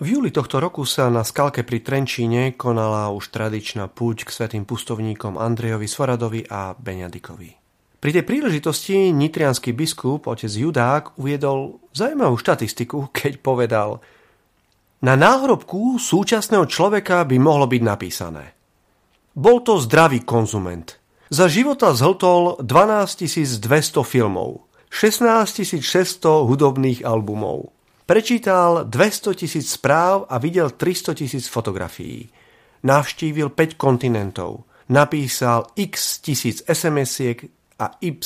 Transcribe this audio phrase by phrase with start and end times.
[0.00, 4.64] V júli tohto roku sa na skalke pri Trenčíne konala už tradičná púť k svetým
[4.64, 7.50] pustovníkom Andrejovi Svoradovi a Beňadikovi.
[8.00, 14.00] Pri tej príležitosti nitrianský biskup, otec Judák, uviedol zaujímavú štatistiku, keď povedal
[15.04, 18.56] Na náhrobku súčasného človeka by mohlo byť napísané
[19.36, 20.96] Bol to zdravý konzument.
[21.28, 23.28] Za života zhltol 12
[23.60, 27.76] 200 filmov, 16 600 hudobných albumov,
[28.10, 32.26] Prečítal 200 tisíc správ a videl 300 tisíc fotografií.
[32.82, 34.66] Navštívil 5 kontinentov.
[34.90, 37.46] Napísal x tisíc SMS-iek
[37.78, 38.18] a y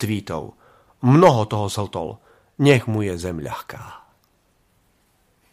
[0.00, 0.56] tweetov.
[1.04, 2.16] Mnoho toho zhltol.
[2.64, 4.08] Nech mu je zem ľahká.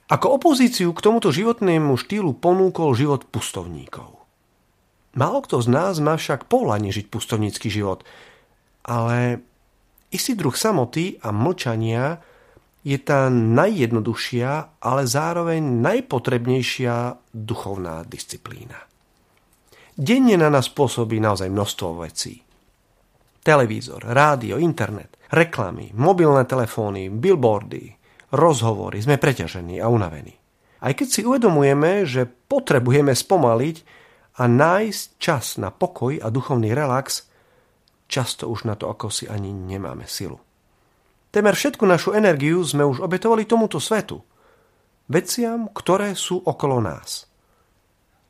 [0.08, 4.24] Ako opozíciu k tomuto životnému štýlu ponúkol život pustovníkov.
[5.20, 8.08] Málo kto z nás má však povolanie žiť pustovnícky život,
[8.88, 9.44] ale
[10.16, 12.24] istý druh samoty a mlčania
[12.86, 18.78] je tá najjednoduchšia, ale zároveň najpotrebnejšia duchovná disciplína.
[19.98, 22.46] Denne na nás pôsobí naozaj množstvo vecí.
[23.42, 27.90] Televízor, rádio, internet, reklamy, mobilné telefóny, billboardy,
[28.38, 30.38] rozhovory, sme preťažení a unavení.
[30.86, 33.78] Aj keď si uvedomujeme, že potrebujeme spomaliť
[34.38, 37.26] a nájsť čas na pokoj a duchovný relax,
[38.06, 40.38] často už na to ako si ani nemáme silu.
[41.36, 44.24] Temer všetku našu energiu sme už obetovali tomuto svetu.
[45.12, 47.28] Veciam, ktoré sú okolo nás.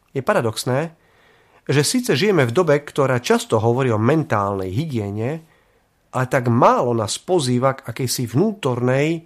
[0.09, 0.97] Je paradoxné,
[1.69, 5.31] že síce žijeme v dobe, ktorá často hovorí o mentálnej hygiene,
[6.17, 9.21] ale tak málo nás pozýva k akejsi vnútornej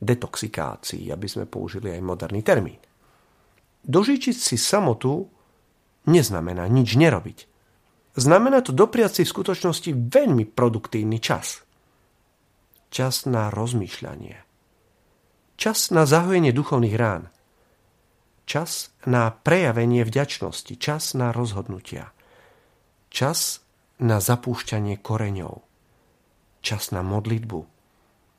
[0.00, 2.80] detoxikácii, aby sme použili aj moderný termín.
[3.84, 5.28] Dožičiť si samotu
[6.08, 7.38] neznamená nič nerobiť.
[8.16, 11.60] Znamená to dopriať si v skutočnosti veľmi produktívny čas–
[12.88, 14.36] čas na rozmýšľanie,
[15.60, 17.28] čas na zahojenie duchovných rán,
[18.48, 22.16] čas na prejavenie vďačnosti, čas na rozhodnutia,
[23.12, 23.60] čas
[24.00, 25.60] na zapúšťanie koreňov,
[26.64, 27.60] čas na modlitbu.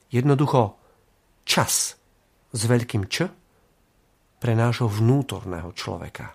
[0.10, 0.80] Jednoducho
[1.46, 2.00] čas
[2.50, 3.30] s veľkým Č
[4.40, 6.34] pre nášho vnútorného človeka.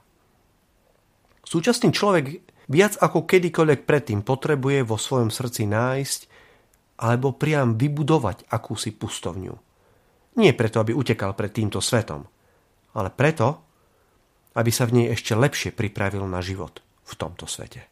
[1.44, 2.24] Súčasný človek
[2.70, 6.20] viac ako kedykoľvek predtým potrebuje vo svojom srdci nájsť
[6.98, 9.54] alebo priam vybudovať akúsi pustovňu.
[10.34, 12.26] Nie preto, aby utekal pred týmto svetom,
[12.94, 13.62] ale preto,
[14.54, 17.86] aby sa v nej ešte lepšie pripravil na život v tomto svete.